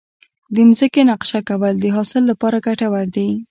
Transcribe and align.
د 0.53 0.57
ځمکې 0.77 1.01
نقشه 1.09 1.39
کول 1.49 1.73
د 1.79 1.85
حاصل 1.95 2.23
لپاره 2.31 2.63
ګټور 2.65 3.05
دي. 3.15 3.29